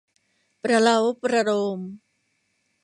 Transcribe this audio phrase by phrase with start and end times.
[0.63, 1.79] ประเล้าประโลม